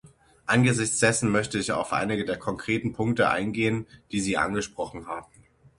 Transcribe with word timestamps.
Angesichts 0.47 0.97
dessen 0.97 1.29
möchte 1.29 1.59
ich 1.59 1.71
auf 1.73 1.93
einige 1.93 2.25
der 2.25 2.39
konkreten 2.39 2.91
Punkte 2.91 3.29
eingehen, 3.29 3.85
die 4.11 4.19
Sie 4.19 4.35
angesprochen 4.35 5.05
haben. 5.05 5.29